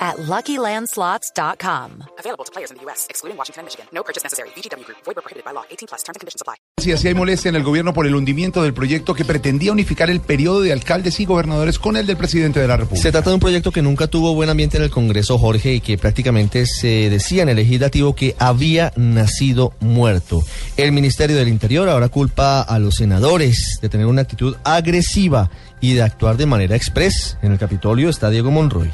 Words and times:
at 0.00 0.16
LuckyLandSlots.com. 0.16 2.04
Available 2.18 2.44
to 2.44 2.52
players 2.52 2.70
in 2.70 2.78
the 2.78 2.84
U.S., 2.86 3.06
excluding 3.10 3.36
Washington 3.36 3.60
and 3.60 3.66
Michigan. 3.66 3.86
No 3.92 4.02
purchase 4.02 4.24
necessary. 4.24 4.48
VGW 4.56 4.84
Group. 4.86 4.98
Void 5.04 5.16
where 5.16 5.22
prohibited 5.22 5.44
by 5.44 5.52
law. 5.52 5.64
18 5.70 5.88
plus. 5.88 6.02
Terms 6.02 6.16
and 6.16 6.20
conditions 6.20 6.40
apply. 6.40 6.56
Si 6.78 6.92
así 6.92 7.08
hay 7.08 7.14
molestia 7.14 7.50
en 7.50 7.56
el 7.56 7.62
gobierno 7.62 7.92
por 7.92 8.06
el 8.06 8.14
hundimiento 8.14 8.62
del 8.62 8.72
proyecto 8.72 9.12
que 9.14 9.26
pretendía 9.26 9.70
unificar 9.70 10.08
el 10.08 10.20
periodo 10.20 10.62
de 10.62 10.72
alcaldes 10.72 11.20
y 11.20 11.26
gobernadores 11.26 11.78
con 11.78 11.96
el 11.96 12.06
del 12.06 12.16
presidente 12.16 12.58
de 12.58 12.68
la 12.68 12.78
República. 12.78 13.02
Se 13.02 13.12
trata 13.12 13.28
de 13.28 13.34
un 13.34 13.40
proyecto 13.40 13.70
que 13.70 13.82
nunca 13.82 14.06
tuvo 14.06 14.34
buen 14.34 14.48
ambiente 14.48 14.78
en 14.78 14.84
el 14.84 14.90
Congreso, 14.90 15.38
Jorge, 15.38 15.74
y 15.74 15.80
que 15.80 15.98
prácticamente 15.98 16.64
se 16.64 17.10
decía 17.10 17.42
en 17.42 17.50
el 17.50 17.56
legislativo 17.56 18.14
que 18.14 18.34
había 18.38 18.94
nacido 18.96 19.74
muerto. 19.80 20.42
El 20.78 20.92
Ministerio 20.92 21.36
del 21.36 21.48
Interior 21.48 21.88
ahora 21.90 22.08
culpa 22.08 22.62
a 22.62 22.78
los 22.78 22.94
senadores 22.94 23.78
de 23.82 23.88
tener 23.90 24.06
una 24.06 24.22
actitud 24.22 24.56
agresiva 24.64 25.50
y 25.80 25.92
de 25.94 26.02
actuar 26.02 26.38
de 26.38 26.46
manera 26.46 26.76
express. 26.76 27.36
En 27.42 27.52
el 27.52 27.58
Capitolio 27.58 28.08
está 28.08 28.30
Diego 28.30 28.50
Monroy. 28.50 28.90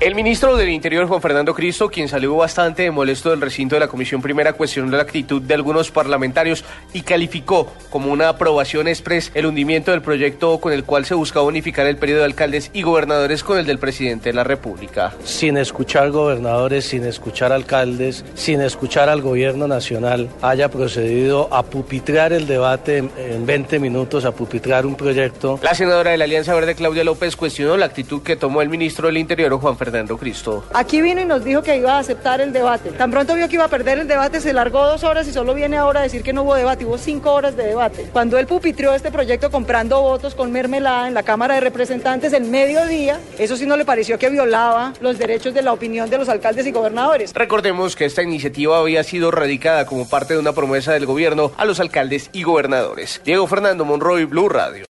El 0.00 0.16
ministro 0.16 0.56
del 0.56 0.70
Interior, 0.70 1.06
Juan 1.06 1.22
Fernando 1.22 1.54
Cristo, 1.54 1.88
quien 1.88 2.08
salió 2.08 2.34
bastante 2.34 2.90
molesto 2.90 3.30
del 3.30 3.40
recinto 3.40 3.76
de 3.76 3.80
la 3.80 3.86
Comisión 3.86 4.20
Primera, 4.20 4.52
cuestionó 4.52 4.90
la 4.90 5.02
actitud 5.02 5.40
de 5.40 5.54
algunos 5.54 5.92
parlamentarios 5.92 6.64
y 6.92 7.02
calificó 7.02 7.72
como 7.90 8.10
una 8.10 8.28
aprobación 8.28 8.88
express 8.88 9.30
el 9.34 9.46
hundimiento 9.46 9.92
del 9.92 10.02
proyecto 10.02 10.58
con 10.58 10.72
el 10.72 10.82
cual 10.82 11.04
se 11.04 11.14
buscaba 11.14 11.46
unificar 11.46 11.86
el 11.86 11.96
periodo 11.96 12.20
de 12.20 12.26
alcaldes 12.26 12.70
y 12.74 12.82
gobernadores 12.82 13.44
con 13.44 13.56
el 13.56 13.66
del 13.66 13.78
presidente 13.78 14.30
de 14.30 14.34
la 14.34 14.42
República. 14.42 15.14
Sin 15.22 15.56
escuchar 15.56 16.10
gobernadores, 16.10 16.86
sin 16.86 17.04
escuchar 17.04 17.52
alcaldes, 17.52 18.24
sin 18.34 18.60
escuchar 18.62 19.08
al 19.08 19.22
gobierno 19.22 19.68
nacional, 19.68 20.28
haya 20.42 20.70
procedido 20.70 21.48
a 21.54 21.62
pupitrar 21.62 22.32
el 22.32 22.48
debate 22.48 22.98
en, 22.98 23.10
en 23.16 23.46
20 23.46 23.78
minutos, 23.78 24.24
a 24.24 24.32
pupitrar 24.32 24.86
un 24.86 24.96
proyecto. 24.96 25.60
La 25.62 25.74
senadora 25.74 26.10
de 26.10 26.18
la 26.18 26.24
Alianza 26.24 26.52
Verde, 26.52 26.74
Claudia 26.74 27.04
López, 27.04 27.36
cuestionó 27.36 27.76
la 27.76 27.86
actitud 27.86 28.22
que 28.22 28.34
tomó 28.34 28.60
el 28.60 28.68
ministro 28.68 29.06
del 29.06 29.18
Interior, 29.18 29.52
Juan 29.52 29.76
Fernando 29.76 29.83
Cristo. 30.18 30.64
Aquí 30.72 31.00
vino 31.00 31.20
y 31.20 31.24
nos 31.24 31.44
dijo 31.44 31.62
que 31.62 31.76
iba 31.76 31.94
a 31.94 31.98
aceptar 31.98 32.40
el 32.40 32.52
debate. 32.52 32.90
Tan 32.90 33.10
pronto 33.10 33.34
vio 33.34 33.48
que 33.48 33.54
iba 33.54 33.64
a 33.64 33.68
perder 33.68 33.98
el 33.98 34.08
debate, 34.08 34.40
se 34.40 34.52
largó 34.52 34.86
dos 34.86 35.04
horas 35.04 35.26
y 35.28 35.32
solo 35.32 35.54
viene 35.54 35.76
ahora 35.76 36.00
a 36.00 36.02
decir 36.02 36.22
que 36.22 36.32
no 36.32 36.42
hubo 36.42 36.54
debate. 36.54 36.84
Hubo 36.84 36.98
cinco 36.98 37.32
horas 37.32 37.56
de 37.56 37.64
debate. 37.64 38.08
Cuando 38.12 38.38
él 38.38 38.46
pupitrió 38.46 38.92
este 38.94 39.10
proyecto 39.10 39.50
comprando 39.50 40.00
votos 40.00 40.34
con 40.34 40.52
mermelada 40.52 41.08
en 41.08 41.14
la 41.14 41.22
Cámara 41.22 41.54
de 41.54 41.60
Representantes 41.60 42.32
en 42.32 42.50
mediodía, 42.50 43.18
eso 43.38 43.56
sí 43.56 43.66
no 43.66 43.76
le 43.76 43.84
pareció 43.84 44.18
que 44.18 44.30
violaba 44.30 44.92
los 45.00 45.18
derechos 45.18 45.54
de 45.54 45.62
la 45.62 45.72
opinión 45.72 46.10
de 46.10 46.18
los 46.18 46.28
alcaldes 46.28 46.66
y 46.66 46.72
gobernadores. 46.72 47.32
Recordemos 47.34 47.96
que 47.96 48.04
esta 48.04 48.22
iniciativa 48.22 48.78
había 48.78 49.02
sido 49.04 49.30
radicada 49.30 49.86
como 49.86 50.08
parte 50.08 50.34
de 50.34 50.40
una 50.40 50.52
promesa 50.52 50.92
del 50.92 51.06
gobierno 51.06 51.52
a 51.56 51.64
los 51.64 51.80
alcaldes 51.80 52.30
y 52.32 52.42
gobernadores. 52.42 53.20
Diego 53.24 53.46
Fernando 53.46 53.84
Monroy, 53.84 54.24
Blue 54.24 54.48
Radio. 54.48 54.82